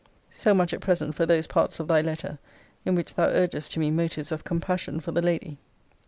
So 0.31 0.55
much 0.55 0.73
at 0.73 0.81
present 0.81 1.13
for 1.13 1.27
those 1.27 1.45
parts 1.45 1.79
of 1.79 1.87
thy 1.87 2.01
letter 2.01 2.39
in 2.85 2.95
which 2.95 3.13
thou 3.13 3.27
urgest 3.29 3.69
to 3.73 3.79
me 3.79 3.91
motives 3.91 4.31
of 4.31 4.43
compassion 4.43 4.99
for 4.99 5.11
the 5.11 5.21
lady. 5.21 5.59